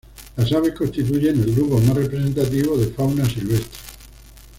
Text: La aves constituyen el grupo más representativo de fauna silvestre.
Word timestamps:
La 0.37 0.57
aves 0.57 0.73
constituyen 0.73 1.43
el 1.43 1.53
grupo 1.53 1.77
más 1.79 1.95
representativo 1.95 2.75
de 2.75 2.87
fauna 2.87 3.23
silvestre. 3.29 3.77